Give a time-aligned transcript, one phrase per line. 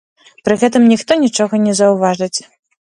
[0.47, 2.37] Пры гэтым ніхто нічога не заўважыць.